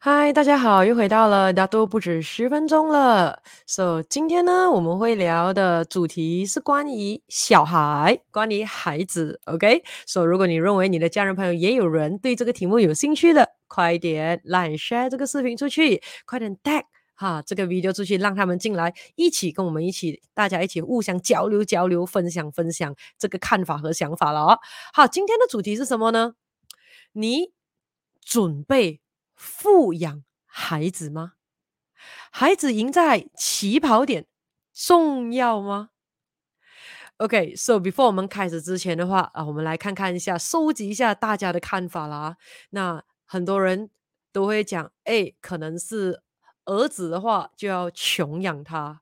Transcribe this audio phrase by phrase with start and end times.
[0.00, 3.42] 嗨，大家好，又回到了大都不止十分钟了。
[3.66, 9.40] So，今天呢，我们会聊的主题是关于小孩，关于孩子。
[9.46, 16.84] OK，So，如果你认为你的家人朋友也有人对这个题目有兴趣的，快点来 share 这个视频出去，快点 tag
[17.16, 24.60] 哈这个 video 出去，让他们进来，一起跟我们一起，大家一起互相交流交流，分享分享这个看法和想法了哦。
[24.92, 26.34] 好，今天的主题是什么呢？
[27.14, 27.50] 你
[28.24, 29.00] 准备
[29.38, 31.34] 富养孩子吗？
[32.30, 34.26] 孩子赢在起跑点
[34.74, 35.90] 重要吗
[37.16, 42.36] ？OK，so before 我们开始之前的话啊，我们来看看一下，收集一下大家的看法啦。
[42.70, 43.90] 那很多人
[44.32, 46.22] 都会讲，哎，可能是
[46.66, 49.00] 儿子的话就要穷养他，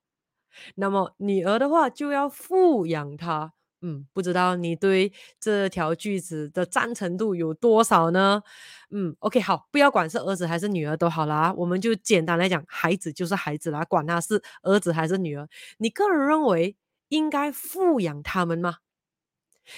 [0.77, 3.53] 那么女儿的话就要富养他。
[3.83, 8.43] 嗯，不知道你对这条句子的赞成度有多少呢？
[8.91, 16.77] 嗯，OK，好，不要管是儿子还是女儿都好啦，我们就简单来讲，孩子就是孩子啦，管他是儿子还是女儿，你个人认为
[17.09, 18.77] 应该富养他们吗？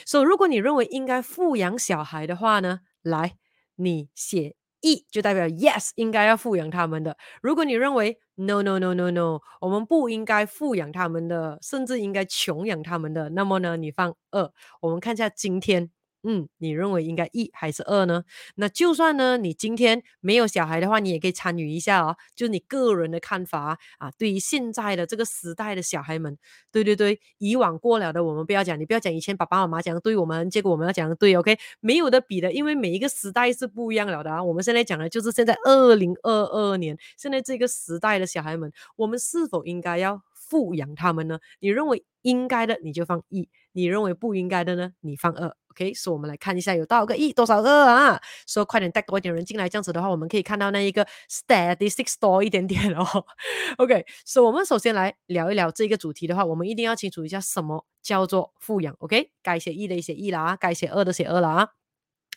[0.07, 3.37] 所以，如果你认为应该富养小孩的话呢，来，
[3.77, 4.58] 你写。
[4.81, 7.17] 一就代表 yes，应该要富养他们的。
[7.43, 14.51] 如果你认为 no no no no no，我们不应该富养他们的，甚至应该穷养他们的，那么呢，你放二。
[14.81, 15.91] 我们看一下今天。
[16.31, 18.23] 嗯，你认为应该一还是二呢？
[18.57, 24.11] 那就算呢，你今天没有小孩的话，你也可以参与一下哦，就是你个人的看法啊。
[24.19, 26.37] 对于现在的这个时代的小孩们，
[26.71, 34.45] 对对对，以往过了的我们不要讲，你不要讲以前爸爸妈妈讲的对我们，结果我们要讲的对，OK，没有的比的，因为每一个时代是不一样了的啊。
[34.45, 41.39] 我们现在讲的就是现在二零二二年，现在这个时代的小孩们，我们是否应该要富养他们呢？
[41.61, 45.57] 你认为应该的，你就放一；你认为不应该的呢，你放二。
[45.79, 48.21] OK，所以我们来看一下有多少个一，多少个啊？
[48.49, 53.07] 说、快点带多一点人进来，这样子的话，我们可以看到那一个 statistics 多一点点哦。
[53.79, 58.93] OK，所、以我们首先来聊一聊这个主题的话，我们一定要清楚一下什么叫做富养。
[58.99, 61.69] OK，该写一的写一啦，该写二的写二了啊。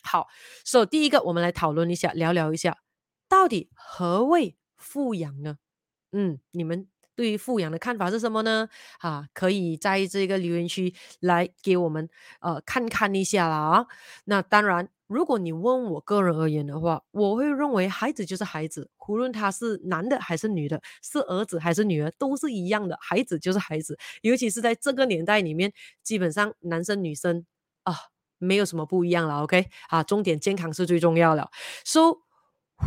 [0.04, 0.28] 好，
[0.64, 2.78] 所、以第一个我们来讨论一下，聊聊一下，
[3.28, 5.58] 到底何谓富养呢？
[6.12, 6.91] 嗯，你们。
[7.16, 8.68] 对于富养的看法是什么呢？
[9.00, 13.86] 啊，可以在这个留言区来给我们呃看看一下啦啊。
[14.26, 23.98] 那当然，如果你问我个人而言的话，我会认为孩子就是孩子，无论他是男的还是女的，是儿子还是女儿，都是一样的，孩子就是孩子。
[24.22, 27.46] 尤其是在这个年代里面，基本上男生女生
[27.84, 27.94] 啊
[28.38, 29.44] 没有什么不一样了。
[29.44, 31.50] OK，啊，重点健康是最重要的。
[31.84, 32.20] So，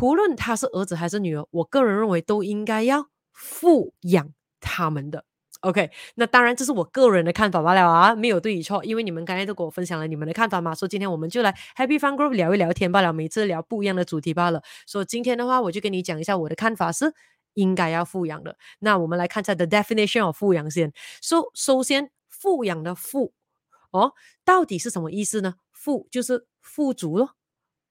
[0.01, 3.09] 无论他是儿子还是女儿，我个人认为都应该要。
[3.34, 5.25] 富养他们的
[5.61, 14.62] ，OK，那当然这是我个人的看法罢了啊，没有对与错，因为你们刚才都跟我分享了你们的看法嘛，所以今天我们就来 Happy Fun Group 聊一聊天罢了，每次聊不一样的主题罢了。
[14.87, 17.12] 所以今天的话，我就跟你讲一下我的看法是
[17.55, 18.56] 应该要富养的。
[18.78, 20.93] 那我们来看一下 The definition of 富养先。
[21.21, 23.33] So 首先，富养的富
[23.91, 24.12] 哦，
[24.44, 25.55] 到底是什么意思呢？
[25.73, 27.31] 富就是富足咯，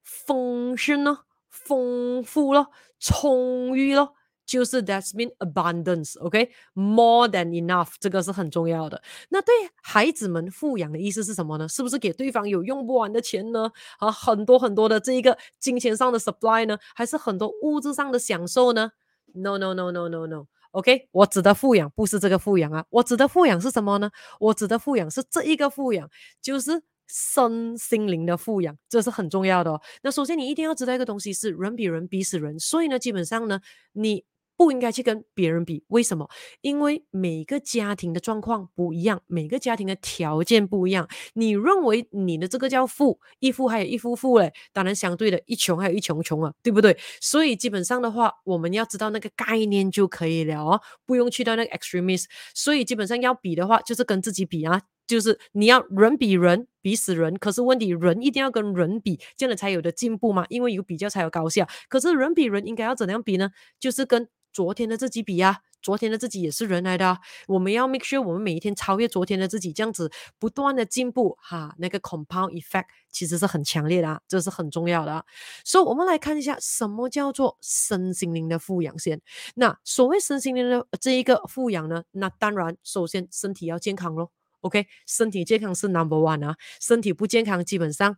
[0.02, 4.14] 丰盛咯，丰富咯，充裕咯。
[4.46, 9.02] 就是 that's mean abundance，OK，more、than enough，这个是很重要的。
[9.28, 11.68] 那对孩子们富养的意思是什么呢？
[11.68, 13.70] 是不是给对方有用不完的钱呢？
[13.98, 16.78] 啊，很多很多的这一个金钱上的 supply 呢？
[16.94, 18.90] 还是很多物质上的享受呢
[19.34, 24.10] ？No，No，No，No，No，No，OK，我指的富养不是这个富养啊，我指的富养是什么呢？
[24.40, 26.08] 我指的富养是这一个富养，
[26.42, 26.82] 就是。
[27.06, 29.78] 身心灵的富养，这是很重要的哦。
[30.02, 33.60] 那首先你一定要知道一个东西是人比人比死人，所以呢，基本上呢，
[33.92, 34.24] 你
[34.56, 35.84] 不应该去跟别人比。
[35.88, 36.28] 为什么？
[36.60, 41.08] 因为每个家庭的状况不一样，每个家庭的条件不一样。
[41.34, 46.96] 你认为你的这个叫富，一富还有一富富嘞，当然相对的，一穷还有一穷穷啊，对不对？
[47.20, 52.24] 所以基本上的话，我们要知道那个概念就可以了哦，不用去到那个 extremist。
[52.54, 54.80] 所以基本上要比的话，就是跟自己比啊。
[55.06, 61.66] 就是你要人比人比死人，可是问题人一定要跟人比，这样才有的进步嘛，因为有比较才有高效。
[61.88, 63.50] 可是人比人应该要怎样比呢？
[63.78, 67.18] 就是跟昨天的自己比啊，昨天的自己也是人来的。
[67.48, 75.24] 我们要 make sure 我们每一天超越昨天的自己，这样子不断的进步哈，那个 compound effect 其实是很强烈的啊，这是很重要的啊。
[75.64, 79.20] 所以我们来看一下什么叫做身心灵的富养先。
[79.56, 84.30] 那所谓身心灵的这一个富养呢，那当然首先身体要健康咯。
[84.64, 88.16] OK，身体健康是 number one 啊，身体不健康，基本上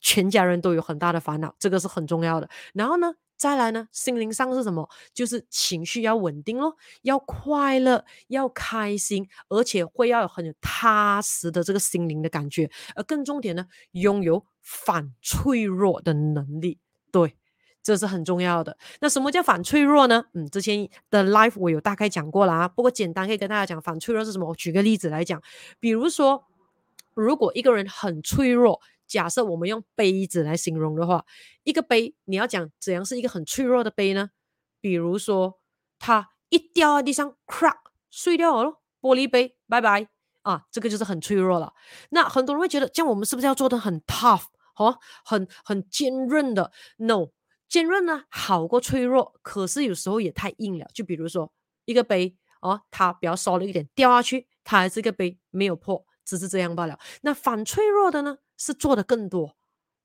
[0.00, 2.48] 全家人都有很大的烦恼，这个是很重要的。
[2.72, 4.88] 然后呢，再来呢，心灵上是什么？
[5.12, 12.70] 就是情绪要稳定咯，要快乐，要开心，而且会要有很踏实的这个心灵的感觉。
[12.96, 16.78] 而更重点呢，拥有反脆弱的能力。
[17.12, 17.36] 对，
[17.82, 18.76] 这是很重要的。
[19.00, 20.24] 那什么叫反脆弱呢？
[20.34, 24.48] 嗯，之前的 life 我有大概讲过了啊，不过简单可以跟大家讲反脆弱是什么。
[24.48, 25.42] 我举个例子来讲，
[25.80, 26.44] 比如说，
[27.14, 31.24] 如果一个人很脆弱，假设我们用杯子来形容的话，
[31.64, 34.30] 一个杯，你要讲怎样是一个很脆弱的杯呢？
[34.80, 35.58] 比如说，
[35.98, 37.78] 它一掉在地上，crack
[38.10, 40.06] 碎掉了，玻璃杯，拜拜
[40.42, 41.72] 啊，这个就是很脆弱了。
[42.10, 44.44] 那很多人会觉得，这样我们是不是要做得很 tough，
[44.76, 47.28] 哦，很很坚韧的？No。
[47.72, 50.86] 坚韧呢，好过脆弱，可是有时候也太硬了。
[50.92, 51.50] 就比如说
[51.86, 56.98] 一个杯哦，它比较烧了一点，掉下去，它还是一个杯，没有破，只是这样罢了。
[57.22, 59.56] 那反脆弱的呢，是做的更多。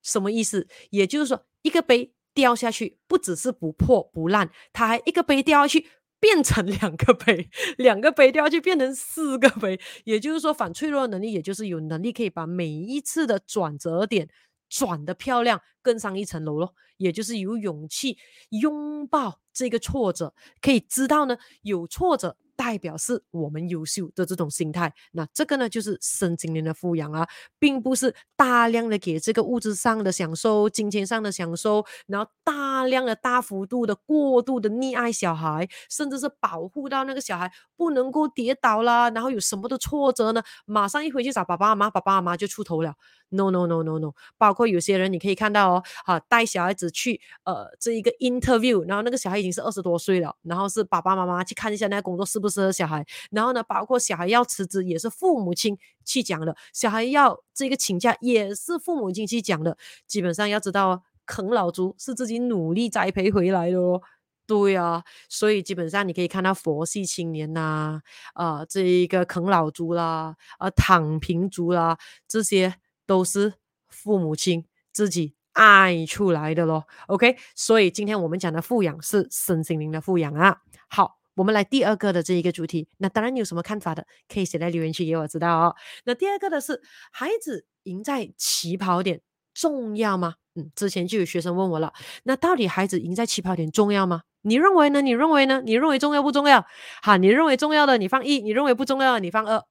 [0.02, 0.66] 什么意思？
[0.92, 5.88] 也就是说，一个杯掉下去，不只是不破不烂，它还一个杯掉下去
[6.22, 9.78] 变成两个杯，两个杯掉下去变成四个杯。
[10.06, 14.30] 也就是说，反脆弱的能力，也就是有能力可以把每一次的转折点。
[14.70, 18.18] 转得漂亮，更上一层楼咯，也就是有勇气
[18.50, 22.38] 拥抱这个挫折，可以知道呢，有挫折。
[22.58, 27.28] 代表是我们优秀的这种心态，那这个呢就是身心灵的富养啊，
[27.60, 42.96] 并不是大量的给这个物质上的享受、金钱上的享受，然后大量的大幅度的过度的溺爱小孩，甚至是保护到那个小孩不能够跌倒啦，然后有什么的挫折呢，马上一回去找爸爸妈妈，爸爸妈妈就出头了。
[43.30, 52.48] No no no no no，包括有些人你可以看到哦，哈，带小孩子去呃这一个 interview，然后那个小孩已经是二十多岁了，然后是爸爸妈妈去看一下那个工作适不。
[52.48, 59.78] 适合小孩，然后呢，包括小孩要辞职也是父母亲去讲的，小孩要这个请假也是父母亲去讲的。
[60.08, 64.02] 基本上要知道，啃老族是自己努力栽培回来的哦。
[64.48, 68.00] 对啊，所以基本上你可以看到佛系青年呐，
[68.34, 71.98] 啊、这一个啃老族啦，啊、躺平族啦，
[72.30, 72.74] 这些
[73.08, 73.56] 都是
[73.88, 74.64] 父母亲
[74.94, 76.86] 自己爱出来的咯。
[77.08, 80.58] OK，所以今天我们讲的富养是身心灵的富养啊。
[80.88, 81.18] 好。
[81.38, 85.76] 我们来第二个的这一个主题，那当然你有什么看法的，可以写在留言区给我知道哦。
[86.04, 86.82] 那第二个的是，
[87.12, 89.22] 孩子赢在起跑点
[89.54, 90.34] 重要吗？
[90.56, 91.94] 嗯，之前就有学生问我了，
[92.24, 94.24] 那到底孩子赢在起跑点重要吗？
[94.42, 95.00] 你认为呢？
[95.04, 95.62] 你认为呢？
[95.64, 96.66] 你认为重要不重要？
[97.04, 99.64] 好，你认为重要的你放一，你认为不重要的你放二。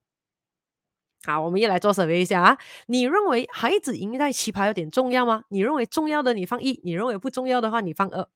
[1.26, 2.56] 好，我们也来做准备一下啊。
[2.86, 5.42] 你认为孩子赢在起跑点重要吗？
[5.48, 8.28] 你认为重要的你放一，你认为不重要的话你放二。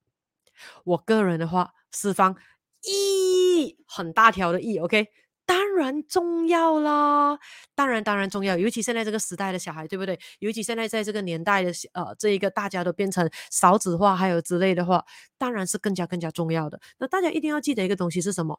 [0.85, 2.37] 我个人的话是放。
[2.83, 5.09] 一很大条的一 OK，
[5.45, 7.39] 当然重要啦，
[7.75, 10.19] 当然当然重要，尤其现在这个时代的小孩，对不对？
[10.39, 15.05] 尤其现在在这个年代的呃，这一个大家都变成少子化，还有之类的话，
[15.37, 16.81] 当然是更加更加重要的。
[16.99, 18.59] 那大家一定要记得一个东西是什么？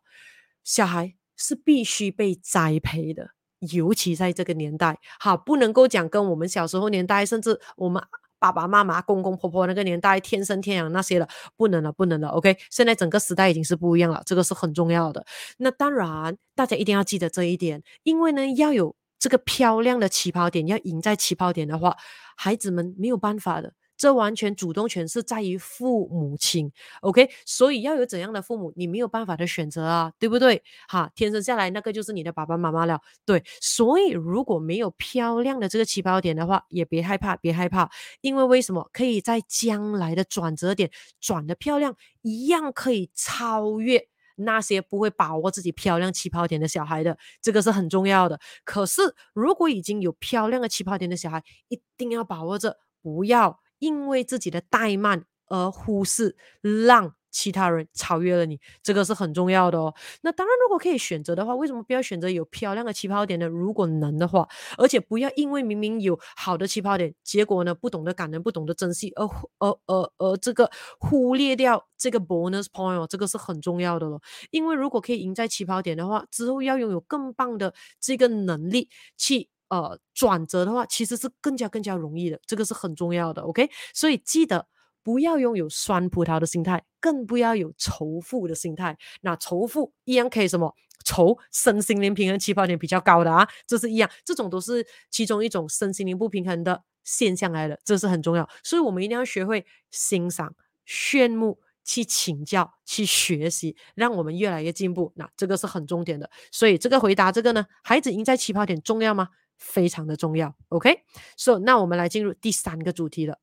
[0.63, 3.31] 小孩是必须被栽培的，
[3.71, 8.01] 尤其在这个年代，好，不能够讲跟我们小时候年代，甚至我们。
[8.41, 12.29] 爸爸妈妈、公公婆婆那个年代，天生天养那些了，不能了，不能了。
[12.29, 15.23] OK，现在整个时代已经是不一样了，这个是很重要的。
[15.57, 21.95] 那当然，大家一定要记得这一点，因为呢，要有这个漂亮的起跑点，要赢在起跑点的话，
[22.35, 23.73] 孩子们没有办法的。
[24.01, 26.71] 这完全主动权是在于父母亲
[27.01, 27.29] ，OK？
[27.45, 30.63] 所以要有怎样的父母，你没有办法的选择啊，对不对？
[30.87, 33.43] 哈，天生下来那个就是你的爸爸妈妈了，对。
[33.61, 38.89] 所以如果没有漂亮的这个起跑点的话，也别害怕，别害怕，因为为什么？
[38.91, 40.89] 可以在将来的转折点
[41.19, 48.39] 转的漂亮，一样可以超越那些不会把握自己漂亮起跑点的小孩的，这个是很重要的。
[48.65, 49.03] 可是
[49.35, 53.59] 如果已经有漂亮的起跑点的小孩，一定要把握着，不要。
[53.81, 59.93] 因为自己的怠慢而忽视，让其他人超越了你，这个是很重要的哦。
[60.21, 63.47] 那当然，如果可以选择的话，为什么不要选择有漂亮的起跑点呢？
[63.47, 64.47] 如果能的话，
[64.77, 69.25] 而且不要因为明明有好的起跑点，结果呢不懂得感恩，不懂得珍惜，而
[69.59, 70.69] 而而而这个
[70.99, 74.21] 忽略掉这个 bonus point 哦，这个是很重要的咯。
[74.51, 79.49] 因为如果可以赢在起跑点的话，之后要拥有更棒的这个能力去。
[79.71, 83.69] 呃，转折的话，其实是更加更加容易的，这个是很重要的，OK？
[83.93, 84.67] 所以记得
[85.01, 88.97] 不要拥有酸葡萄的心态，更不要有仇富的心态。
[89.21, 90.75] 那仇富一样可以什么？
[91.05, 98.47] 仇身心灵平衡起跑点比较高的啊，这是一样，这种都是其中一种身心灵不平衡的现象来的，这是很重要。
[98.63, 100.53] 所以我们一定要学会欣赏、
[100.85, 105.13] 羡慕、去请教、去学习，让我们越来越进步。
[105.15, 106.29] 那这个是很重点的。
[106.51, 109.29] 所以这个回答这个呢，孩子赢在起跑点重要吗？
[109.61, 113.39] 非常的重要，OK，so 那我们来进入第三个主题了。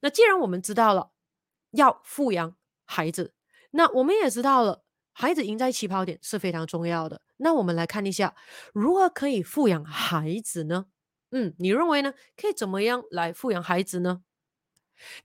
[0.00, 1.10] 那既然我们知道了
[1.72, 3.34] 要富养孩子，
[3.72, 7.20] 那我们也知道了孩子赢在起跑点是非常重要的。
[7.38, 8.36] 那我们来看一下
[8.72, 10.86] 如何可以富养孩子呢？
[11.32, 12.14] 嗯，你认为呢？
[12.36, 14.22] 可以怎么样来富养孩子呢？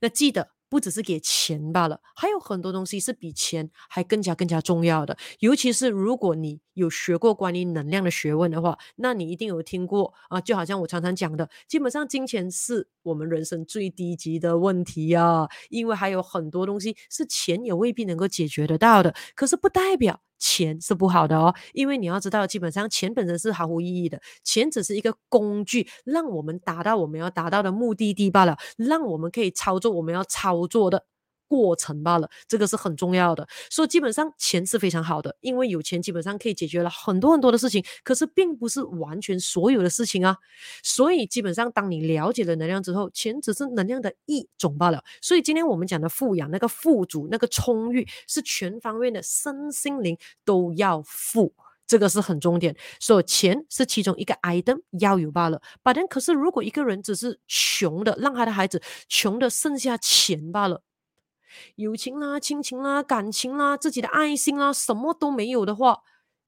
[0.00, 5.16] 那记得不只是给钱罢了，还有很多东西是比钱还更加更加重要的。
[5.38, 19.14] 尤其是如果你有学过关于能量的学问的话，那你一定有听过啊，就好像我常常讲的，基本上金钱是我们人生最低级的问题啊，因为还有很多东西是钱也未必能够解决得到的。
[19.34, 31.04] 可是不代表钱是不好的哦，因为你要知道，基本上钱本身是毫无意义的，钱只是一个工具，让我们达到我们要达到的目的地罢了，让我们可以操作我们要操作的
[31.48, 33.46] 过程罢了，这个是很重要的。
[33.70, 40.36] 所以基本上钱是非常好的，因为有钱基本上可以解决了很多很多的事情，可是并不是完全所有的事情啊。
[40.82, 45.02] 所以基本上当你了解了能量之后，钱只是能量的一种罢了。
[45.22, 51.54] 所以今天我们讲的富养，那个富足，那个充裕，是全方面的身心灵都要富，
[51.86, 52.76] 这个是很重点。
[53.00, 55.60] 所以钱是其中一个 item 要有罢了。
[55.82, 60.82] 但可是如果一个人只是穷的，让他的孩子穷的剩下钱罢了。
[61.76, 65.98] 友情啦、亲情啦、感情啦、自己的爱心啦，什么都没有的话，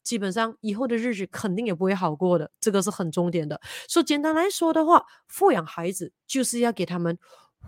[0.02, 3.60] 基本上以后的日子肯定也不会好过的，这个是很重点的。
[3.88, 7.18] 所以简单来说的话，富养孩子就是要给他们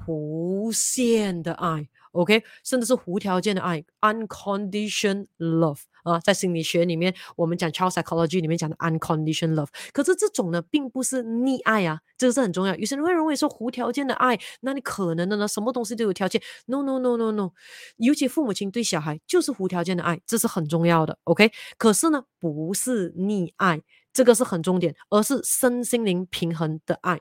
[0.07, 1.89] 无限的爱。
[2.13, 9.69] OK，甚至是无条件的爱，unconditional love 啊，在心理学里面，我们讲 child psychology 里面讲的 unconditional love。
[9.93, 12.75] 可是这种呢，并不是溺爱啊，这个是很重要。
[12.77, 17.51] 有些人会认为说无条件的爱，那你可能的呢，什么东西都有条件？No no no no no，
[17.97, 21.19] 尤其父母亲对小孩就是无条件的爱，这是很重要的。
[21.25, 27.21] OK，可是呢，不是溺爱，这个是很重点，而是身心灵平衡的爱。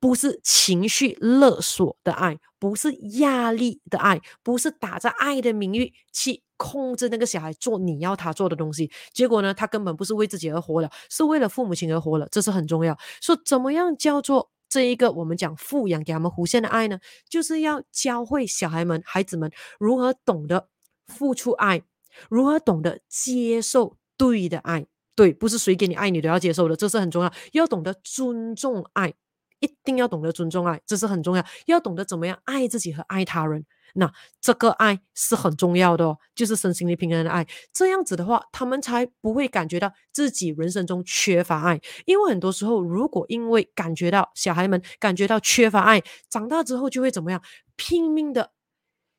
[0.00, 8.90] 不是情绪勒索的爱，不是压力的爱，不是打着爱的名义去控制那个小孩做你要他做的东西。
[9.12, 12.26] 结果呢，他根本不是为自己而活了，是为了父母亲而活了。
[12.30, 12.96] 这是很重要。
[13.20, 16.98] 说怎么样叫做这一个我们讲富养给他们无限的爱呢？
[17.28, 20.68] 就是要教会小孩们、孩子们如何懂得
[21.06, 21.82] 付出爱，
[22.30, 24.86] 如何懂得接受对的爱。
[25.14, 27.30] 对，不是谁给你爱你都要接受的，这是很重要。
[27.52, 29.12] 要懂得尊重爱。
[29.60, 31.46] 一定要懂得尊重爱，这是很重要。
[31.66, 37.46] 要懂得怎么样爱自己和爱他人，那这个爱是很重要的哦，就是身心灵平衡的爱。
[37.72, 41.80] 这样子的话，他们才不会感觉到自己人生中缺乏爱。
[42.04, 47.42] 因为很多时候，如果因为感觉到小孩们感觉到缺乏爱，长大之后就会怎么样，
[47.76, 48.52] 拼命的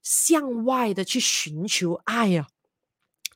[0.04, 2.48] 向外的去寻求爱呀。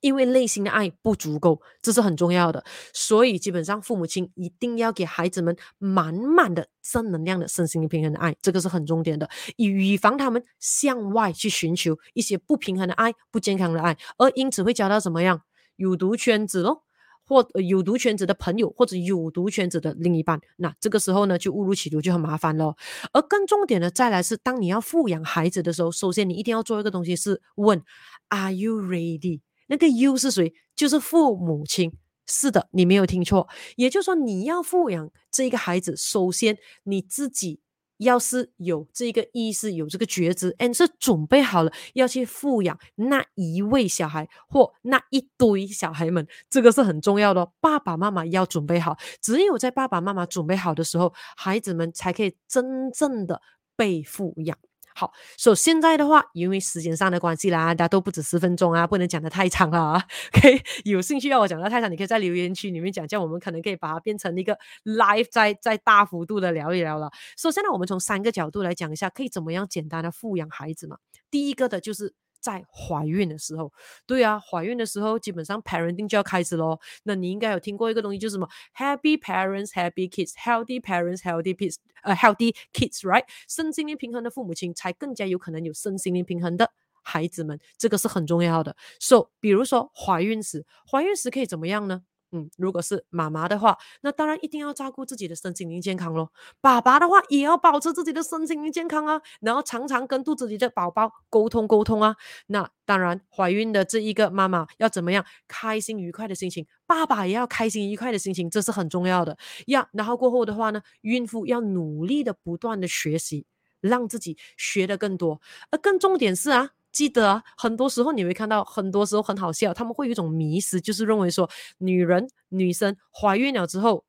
[0.01, 2.63] 因为内心的爱不足够，这是很重要的，
[2.93, 15.41] 所以基本上父母亲一定要给孩子们满满的正能量的身心平衡的爱，这个是很重点的，以防他们向外去寻求一些不平衡的爱、不健康的爱，而因此会交到怎么样
[15.75, 16.83] 有毒圈子咯，
[17.25, 22.75] 或有毒圈子的朋友，或者有毒圈子的另一半，那这个时候呢就误入歧途就很麻烦咯。
[23.11, 27.83] 而更重点的再来是，当你要富养孩子的时候，首先你一定要做一个东西是问
[28.29, 29.41] ：Are you ready？
[29.69, 30.53] 那个 you 是谁？
[30.75, 31.93] 就是父母亲。
[32.31, 33.49] 是的，你没有听错。
[33.75, 37.59] 也就是说，你要富养这一个孩子，首先你自己
[37.97, 47.51] 要是有这个意识，有这个觉知，，and，是准备好了要去富养那一位小孩或那一堆小孩们，这个是很重要的。
[47.59, 53.41] 爸爸妈妈要准备好，只有在爸爸妈妈准备好的时候，孩子们才可以真正的
[53.75, 54.55] 被富养。
[54.99, 60.03] 好，所以现在的话，因为时间上的关系啦，大家都不止十分钟啊，不能讲的太长了啊。
[60.35, 67.09] OK，有兴趣要我讲的太长，你可以在留言区里面讲，这样我们可能可以把它变成一个 live，再再大幅度的聊一聊了。
[67.37, 70.97] 所以现在我们从三个角度来讲一下，可以怎么样简单的富养孩子嘛？
[71.31, 72.13] 第一个的就是。
[72.39, 73.71] 在怀孕的时候，
[74.05, 76.79] 对啊，怀孕的时候基本上 parenting 就要开始咯。
[77.03, 83.23] 那你应该有听过一个东西，就是什么 Happy parents, happy kids, healthy parents, healthy kids，呃，healthy kids，right？
[83.47, 88.75] 身心灵平衡的父母亲才更加有可能有身心灵平衡的孩子们，这个是很重要的。
[88.99, 92.03] So，比如说怀孕时，怀孕时可以怎么样呢？
[92.31, 96.31] 嗯，如果是妈妈的话，那当然一定要照顾自己的身心灵健康咯。
[96.61, 102.15] 爸爸的话也要保持自己的身心灵健康啊，然后常常跟肚子里的宝宝沟通沟通啊。
[102.47, 105.25] 那当然，怀孕的这一个妈妈要怎么样？
[105.47, 109.87] 开心愉快的心情，爸爸也要开心愉快的心情，这是很重要的呀。
[109.93, 113.45] 然后过后的话呢，孕妇要努力的不断的学习，
[113.81, 115.41] 让自己学得更多。
[115.71, 116.71] 而更重点是啊。
[116.91, 124.05] 记得啊，很多时候你会看到，很多时候很好笑，他们会有一种迷思，就是认为说，女人、女生怀孕了之后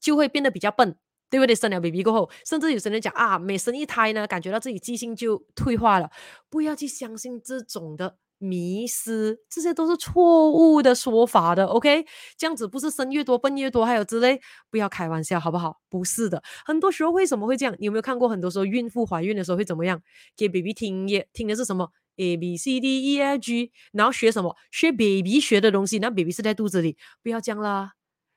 [0.00, 0.96] 就会变得比较笨，
[1.28, 1.54] 对不对？
[1.54, 6.10] 生了 baby 过后，甚至有些人讲啊，每生一胎呢，感觉到自己记性就退化了。
[6.48, 11.66] 不要去相信这种的迷失，这些都是错误的说法的。
[11.66, 12.06] OK，
[12.38, 15.80] 这样子不是生越多笨越多，还有之类，不要开玩笑，好不好？
[15.90, 17.76] 不是的，很多时候为什么会这样？
[17.78, 18.28] 你有没有看过？
[18.28, 20.00] 很多时候孕妇怀孕的时候会怎么样？
[20.36, 24.56] 给 baby 听也听的是什么？A B C D E F G，然后学什么？
[24.72, 27.92] 学 baby 学的东西，那 baby 是在肚子里，不要这样啦。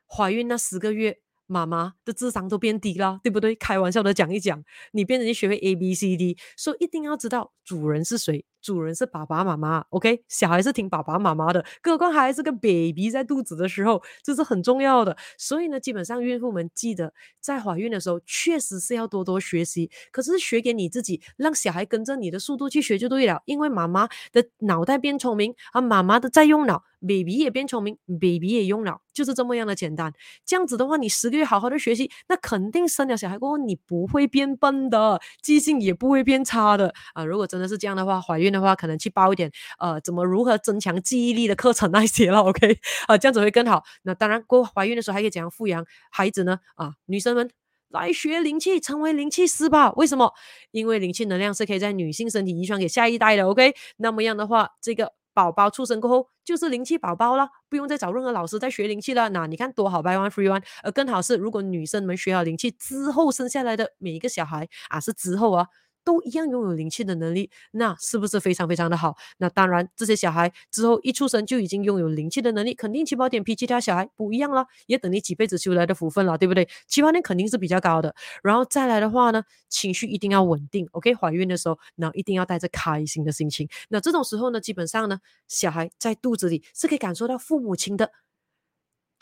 [0.08, 1.23] 怀孕那十个月。
[1.54, 3.54] 妈妈的智商都变低了，对不对？
[3.56, 8.44] 开玩笑的讲一讲，你变成你学会 A B C D，所以一定要知道主人是谁。
[8.64, 10.24] 主人是爸爸妈妈，OK？
[10.30, 15.18] 小孩是听爸爸妈妈的，更何况还是个 baby 在肚子的时候，这是很重要的。
[15.38, 19.92] 所以呢，基本上孕妇们记得在怀孕的时候，确实是要多多学习。
[20.14, 23.42] 可是学给你自己，让小孩跟着你的速度去学就对了。
[23.44, 30.13] 因为妈妈的脑袋变聪明，而妈妈的在用脑，baby 也变聪明，baby 也用脑，就是这么样的简单。
[30.46, 37.25] 这样子的话，你十个月好好的学习，那肯定生了小孩过后，你不会变笨的，记性也不会变差的啊。
[37.25, 38.53] 如果真的是这样的话，怀孕。
[38.53, 42.77] 的话，可能去报一点呃，怎么如何增强记忆力的课程那些了， OK，
[43.08, 43.84] 啊，这样子会更好。
[44.03, 46.60] 那当然，过怀孕的时候还可以怎样富养孩子呢？
[46.75, 47.50] 啊，女生们
[47.89, 49.91] 来学灵气，成为灵气师吧。
[49.93, 50.32] 为什么？
[50.72, 53.74] 因为灵气能量是可以在女性身体遗传给下一代的，OK。
[53.98, 59.30] 那么样的话，这个宝宝出生过后就是灵气宝宝了，不用再找任何老师再学灵气了。
[59.30, 60.63] 那你看多好，buy one free one。
[60.84, 65.68] 而更好是，如果女生们学好灵气之后生下来的每一个小孩啊，是之后啊。
[66.04, 69.16] 都一样拥有灵气的能力，那是不是非常非常的好？
[69.38, 76.68] 那当然，这些小孩之后一出生就已经拥有灵气的能力，肯定起跑点比其他小孩不一样了，也等你几辈子修来的福分了，对不对？
[76.88, 78.14] 起跑点肯定是比较高的。
[78.44, 81.14] 然后再来的话呢，情绪一定要稳定，OK？
[81.16, 83.68] 怀孕的时候，那一定要带着开心的心情。
[83.90, 88.12] 那这种时候呢，基本上呢，小孩在肚子里是可以感受到父母亲的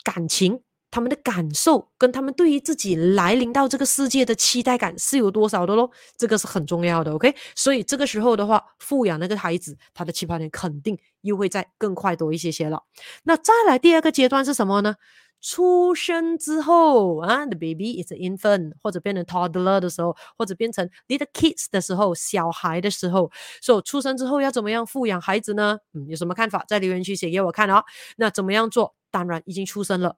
[0.04, 0.62] 感情。
[0.92, 5.90] 他们的感受跟他们对于自己来临到这个世界的期待感是有多少的咯？
[6.18, 7.34] 这个是很重要的，OK？
[7.56, 12.82] 所以这个时候的话，富养那个孩子，他的起跑点肯定又会再更快多一些些了。
[13.24, 14.94] 那再来第二个阶段是什么呢？
[15.40, 23.28] 出生之后啊，the baby is infant，或者变成 toddler 的时候，或者变成 little kids 的时候，小孩的时候，
[23.60, 25.78] 所以出生之后要怎么样富养孩子呢？
[25.94, 26.64] 嗯，有什么看法？
[26.68, 27.82] 在留言区写给我看哦。
[28.18, 28.94] 那怎么样做？
[29.10, 30.16] 当然已经出生了。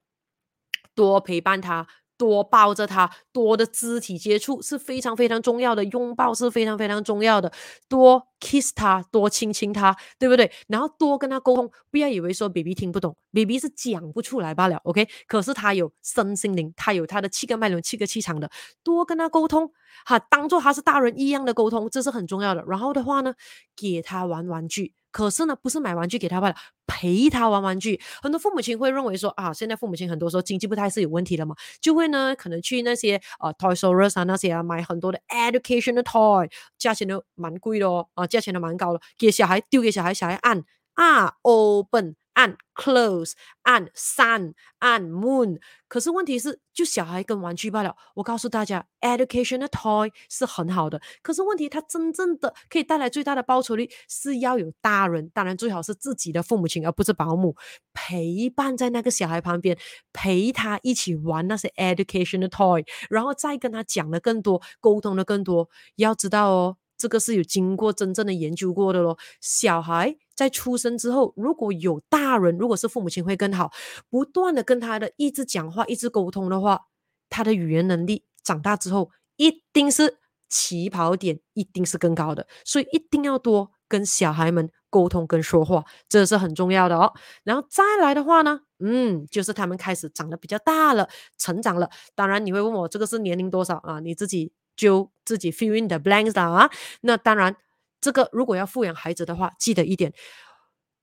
[0.94, 7.52] 多陪伴他，多抱着他，多的肢体接触是非常非常重要的，拥抱是非常非常重要的，
[7.88, 10.50] 多 kiss 他，多亲亲他，对不对？
[10.68, 15.08] 然后多跟他沟通，不要以为说 baby 听不懂，baby 是讲不出来罢了，OK？
[15.26, 18.48] 可是他有身心灵，他有他的气根脉轮、气个气场的，
[18.84, 19.72] 多跟他沟通，
[20.06, 22.64] 哈，当做他是大人一样的沟通，这是很重要的。
[22.68, 23.34] 然后的话呢，
[23.76, 24.94] 给他玩玩具。
[25.14, 26.52] 可是呢，不是买玩具给他玩，
[26.88, 28.00] 陪他玩玩具。
[28.20, 42.16] 很多父母亲会认为说啊，现在父母亲很多时候经济不太是有问题了嘛，就会呢可能去那些呃 Toys R Us 啊那些啊买很多的 educational toy，价钱都蛮贵的哦，啊价钱都蛮高的，给小孩丢给小孩，小孩按啊 open。
[42.34, 47.96] 按 close，按 sun，按 moon，可是问题是，就小孩跟玩具罢了。
[48.14, 57.56] 我告诉大家，educational toy 是很好的，可是问题，它真正的可以带来最大的报酬率，是要有大人，当然最好是自己的父母亲，而不是保姆
[57.92, 59.78] 陪伴在那个小孩旁边，
[60.12, 65.68] 陪他一起玩那些 educational toy，然后再跟他讲的更多，沟通的更多。
[65.96, 70.16] 要知道哦，这个是有经过真正的研究过的咯，小孩。
[70.34, 73.70] 在出生之后，如果有大人，如果是父母亲会更好，
[74.08, 76.80] 不断的跟他的一直讲话，一直沟通的话，
[77.28, 80.16] 他的语言能力长大之后一定是
[80.48, 82.46] 起跑点，一定是更高的。
[82.64, 87.12] 所以一定要多跟小孩们沟通跟说话，这是很重要的哦。
[87.42, 91.90] 然后再来的话呢，嗯，就是他们开始长得比较大了，成长了。
[92.14, 94.00] 当然你会问我这个是年龄多少啊？
[94.00, 96.70] 你自己就自己 fill in the blanks 啊。
[97.00, 97.56] 那当然。
[98.00, 100.12] 这个如果要富养孩子的话，记得一点，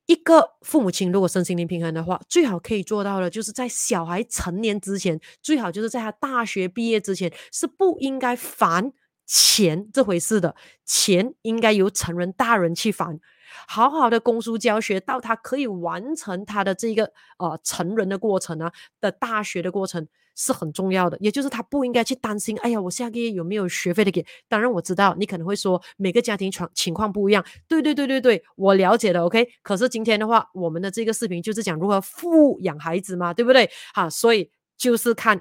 [0.05, 8.93] 一个父母亲如果身心灵平衡的话，最好可以做到的，就是在小孩成年之前，最好就是在他大学毕业之前，是不应该烦
[9.25, 10.55] 钱这回事的，
[10.85, 13.19] 钱应该由成人大人去烦。
[13.67, 20.07] 好好的供书教学，到他可以完成他的这个呃成人的过程啊的大学的过程
[20.41, 24.25] 是很重要的，也就是他不应该去担心，哎呀，我下个月有没有学费的给？
[24.49, 29.47] 当然我知道你可能会说每个家庭情情况不一样，对对对对对，我了解的，OK。
[29.61, 33.69] 可是今天的话，我们的这个视频就是讲如何富养孩子嘛，对不对？
[33.93, 35.39] 好，所以就是看。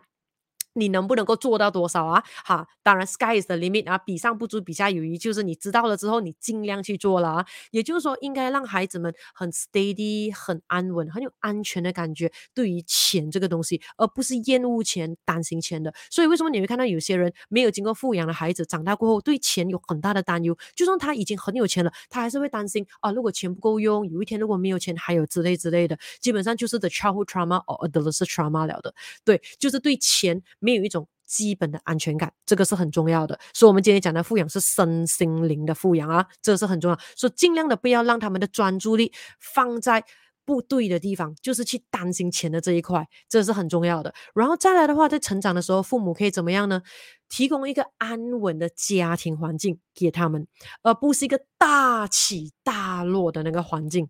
[0.75, 2.23] 你能不能够做到多少啊？
[2.45, 7.47] 哈，当然，sky is the limit 啊，比上不足，比下有余，就是你知道了之后，你尽量去做了啊。
[7.71, 15.93] 也就是说，应该让孩子们很 steady、很安稳、很有安全的感觉，对于钱这个东西，而不是厌恶钱、担心钱的。
[16.11, 20.57] 所以，为什么你会看到有些人没有经过富养的孩子，长大过后对钱有很大的担忧？
[20.75, 25.99] 就算他已经很有钱了，他还是会担心啊，如果钱不够用，有一天如果没有钱，还有之类之类的。
[26.21, 28.95] 基本上就是 the childhood trauma or adolescent trauma 了的。
[29.25, 30.41] 对，就是对钱。
[30.61, 33.39] 没有一种基本的安全感，这个是很重要的。
[33.53, 36.99] 所以，我们今天讲的富养是身心灵的富养啊，这个是很重要。
[37.17, 40.05] 所以，尽量的不要让他们的专注力放在
[40.45, 44.13] 不对的地方，就是去担心钱的这一块，这是很重要的。
[44.35, 46.83] 然后再来的话，在成长的时候，父母可以怎么样呢？
[47.29, 50.47] 提供一个安稳的家庭环境给他们，
[50.83, 54.09] 而不是一个大起大落的那个环境。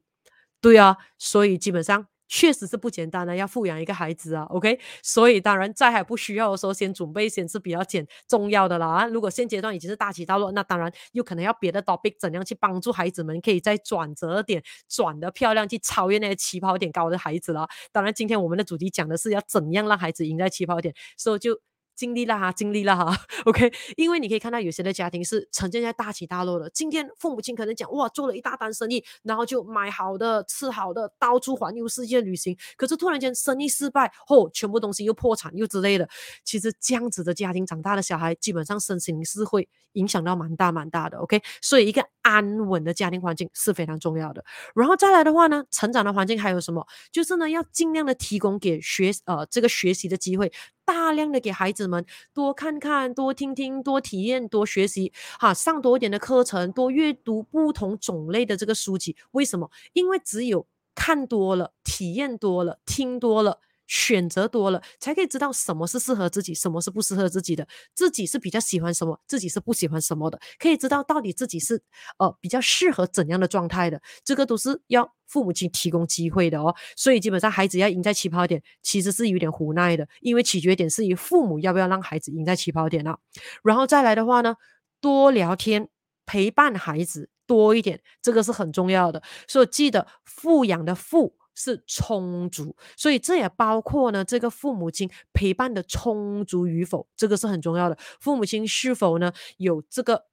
[0.60, 2.09] 对啊，所以基本上。
[2.30, 4.78] 确实是不简单的，要富养一个孩子啊，OK？
[5.02, 9.04] 所以当然在还不需要的时候，先准备先是比较简重要的啦。
[9.08, 17.68] 如果现阶段已经是大起大落，那当然有可能要别的 topic，怎样去帮助孩子们可以在转折点转得漂亮，去超越那些起跑点高的孩子了。
[17.90, 21.60] 当然，今天我们的主题讲的是要怎样让孩子赢在起跑点，所以就。
[22.00, 23.70] 尽力了哈，尽力了哈， OK。
[23.94, 26.70] 因为你可以看到有些的家庭是呈现在大起大落的。
[26.70, 32.56] 今天父母亲可能讲哇，做了一大单生意，然后就买好的、吃好的，到处环游世界旅行。
[32.78, 36.08] 可是突然间生意失败后，全部东西又破产又之类的。
[36.42, 41.18] 其实这样子的家庭长大的小孩，基本上身心是会影响到蛮大蛮大的。
[41.18, 44.42] OK，所以一个安稳的家庭环境是非常重要的。
[44.74, 46.86] 然后再来的话呢，成长的环境还有什么？
[47.12, 50.50] 就是呢，要尽量的提供给学呃这个学习的机会。
[50.92, 59.16] 大量的给孩子们多看看、多听听、多体验、多学习，哈，上多一点的课程，多阅读不同种类的这个书籍。
[59.30, 59.70] 为什么？
[59.92, 63.60] 因为只有看多了、体验多了、听多了。
[63.90, 67.66] 选择多了，才可以知道什么是适合自己，什么是不适合自己的。
[67.92, 71.82] 自己是比较喜欢什么，自己是不喜欢什么的，可以知道到底自己是
[72.18, 74.00] 呃比较适合怎样的状态的。
[74.24, 76.72] 这个都是要父母亲提供机会的哦。
[76.96, 83.18] 所以基本上孩子要赢在起跑点，其实是有点无奈的，因为取决点是于父母要不要让孩子赢在起跑点啊。
[83.64, 84.54] 然后再来的话呢，
[85.00, 85.88] 多聊天，
[86.26, 89.20] 陪伴孩子多一点，这个是很重要的。
[89.48, 91.39] 所以记得富养的富。
[91.62, 97.98] 是充足，所以这也包括呢，这个父母亲陪伴的充足与否，这个是很重要的。
[98.18, 100.24] 父母亲是否呢有这个，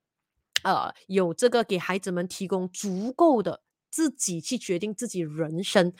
[0.63, 3.61] 呃，有这个给孩子们提供足够的
[3.91, 5.91] 自己去决定自己人生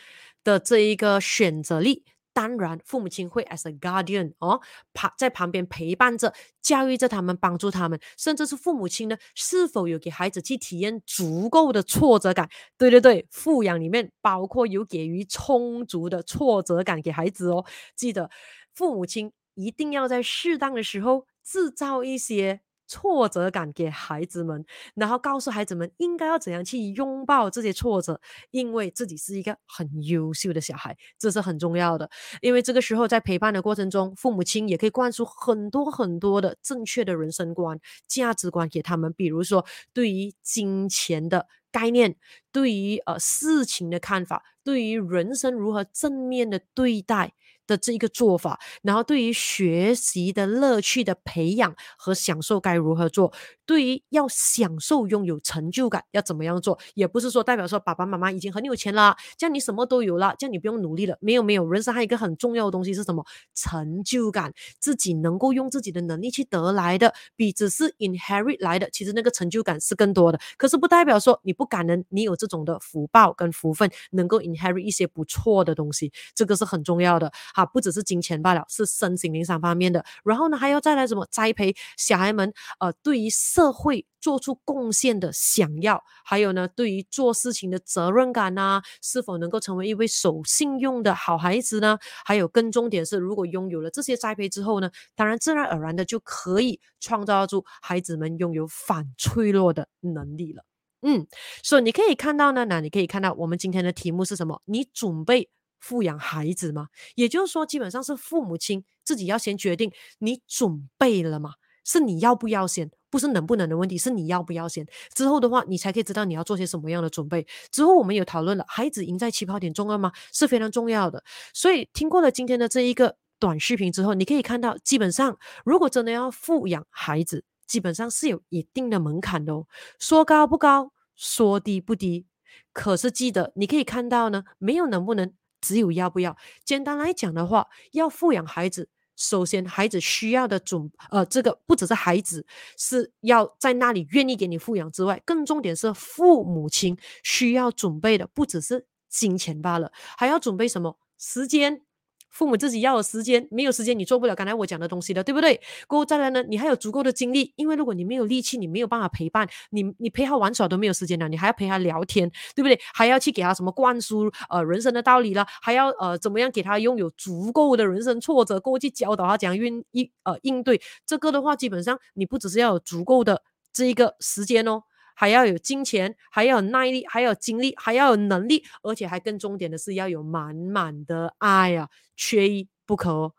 [0.46, 2.06] 的这一个选择力。
[2.38, 4.62] 当然，父母亲会 as a guardian 哦，
[4.93, 12.47] 旁在旁边陪伴着、教育着他们、帮助他们，甚至是父母亲呢，是否有给孩子去体验足够的挫折感？
[12.78, 17.65] 对对对，富养里面包括有给予充足的挫折感给孩子哦。
[17.95, 18.30] 记得，
[18.76, 22.62] 父母亲一定要在适当的时候制造一些。
[22.88, 28.19] 挫折感给孩子们，然后告诉孩子们应该要怎样去拥抱这些挫折，
[28.52, 32.10] 因为自己是一个很优秀的小孩，这是很重要的。
[32.41, 42.15] 因为这个时候在陪伴的过程中，父母亲也可以灌输很多很多的正确的人生观、价值观给他们，比如说对于金钱的概念，
[42.52, 47.34] 对于呃事情的看法，对于人生如何正面的对待。
[47.67, 53.34] 的这一个做法，然后对于学习的乐趣的培养和享受该如何做？
[53.67, 56.80] 对于要享受拥有成就感要怎么样做？
[56.95, 61.15] 也不是说代表说爸爸妈妈已经很有钱了，这样你什么都有了，这样你不用努力了。
[61.21, 63.23] 没有没有，人生还有一个很重要的东西是什么？
[63.53, 70.39] 成就感，自己能够用自己的能力去得来的，比只是 inherit 来的，其实那个成就感是更多的。
[70.58, 77.32] 可是不代表说你不感恩，你有这种的福报跟福分，能够 inherit 一些不错的东西，这个是很重要的。
[77.53, 80.06] 啊，不只是金钱罢了，是身心灵三方面的。
[80.23, 82.53] 然后呢，还要再来什么栽培小孩们？
[82.80, 91.98] 呃，对于社会做出贡献的想要，还有呢，对于做事情的责任感啊，是否能够成为一位守信用的好孩子呢？
[92.24, 100.63] 还有更重点是，如果拥有了这些栽培之后呢，当然自然而然的就可以创造出孩子们拥有反脆弱的能力了。
[101.02, 101.26] 嗯，
[101.63, 104.62] 所以你可以看到呢，那你可以看到我们今天的题目是什么？
[104.65, 105.50] 你准备。
[105.80, 106.88] 富养孩子吗？
[107.15, 111.54] 也就是说，基本上是父母亲自己要先决定，你准备了吗？
[111.86, 114.86] 是你要不要先，不是能不能的问题，是你要不要先。
[115.13, 117.46] 之后的话，你才可以知道你要做些什么样的准备。
[117.72, 120.12] 之后我们有讨论了，孩子赢在起跑点重要吗？
[120.34, 121.24] 是非常重要的。
[121.54, 129.67] 所以听过了今天的这一个短视频之后，你可以看到，基本上如果真的要富养孩子，基本上是有一定的门槛的哦。
[130.00, 132.26] 说高不高，说低不低。
[132.74, 135.34] 可是记得，你可以看到呢，没有能不能。
[135.60, 136.38] 只有要不要？
[136.63, 142.45] 简单来讲的话，要富养孩子，首先，孩子需要的准，呃，这个不只是孩子
[142.77, 150.97] 是要在那里愿意给你抚养之外，更重点是父母亲需要准备的不只是金钱罢了，还要准备什么？
[151.17, 151.87] 时间。
[152.30, 155.60] 父母自己要有时间，没有时间你做不了刚才我讲的东西的，对不对？
[155.88, 162.80] 过后再来呢，你还有足够的精力，因为如果你没有力气，你没有办法陪伴你，你陪他玩耍都没有时间了，你还要陪他聊天，对不对？
[162.94, 173.42] 还要去给他什么灌输呃人生的道理了，还要呃怎么样给他拥有足够的人生挫折，过后去教导他怎样应应呃应对这个的话，基本上你不只是要有足够的
[173.74, 174.84] 这一个时间哦。
[175.19, 183.34] 还要有金钱，还要有耐力，还要有精力，还要有能力，而且还更重点的是要有满满的爱啊，缺一不可哦。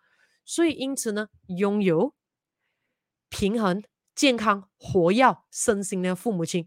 [0.45, 2.13] 所以因此呢，拥有
[3.29, 3.85] 平衡、
[4.17, 6.67] 健康、活跃身心的父母亲，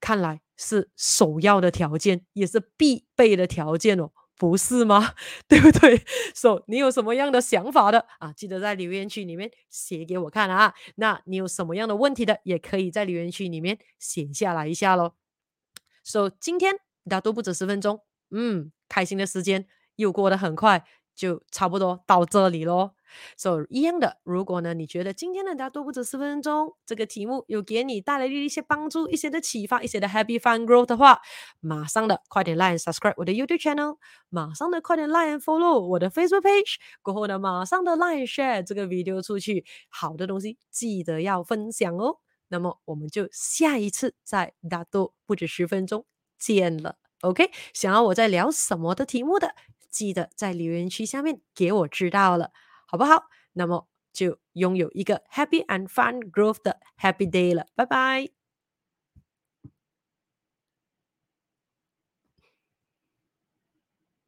[0.00, 4.12] 看来是首要的条件，也是必备的条件哦。
[4.38, 5.14] 不是吗？
[5.48, 6.02] 对不对
[6.34, 8.32] ？So，你有什么样的想法的啊？
[8.32, 10.72] 记得在留言区里面写给我看啊。
[10.94, 15.14] 那你有什么样的问题的，也可以在留言区里面写下来一下喽。
[16.04, 16.76] So，今天
[17.08, 20.84] 大家都不止十分钟，嗯，开心的时间又过得很快。
[21.14, 22.92] 就差不多到这里喽。
[23.36, 31.20] So 一样的，如果呢，你觉得今天的大家都不止十分钟，这个题目有给你带来一些帮助、一些的启发、一些的 Happy Fun Growth 的话，
[31.60, 33.96] 马上的快点 Like Subscribe 我的 YouTube Channel，
[34.28, 42.18] 马上的快点 Like Follow 我的 Facebook Page，过后呢，马上的 Like Share 这个 video 出去，好的东西记得要分享哦。
[42.48, 46.06] 那么我们就下一次在大多不止十分钟
[46.38, 46.96] 见了。
[47.20, 49.54] OK，想要我在聊什么的题目的？
[49.90, 52.52] 记得在留言区下面给我知道了，
[52.88, 53.24] 好不好？
[53.52, 58.37] 那么就拥有一个 happy and fun growth 的 happy day 了，拜拜。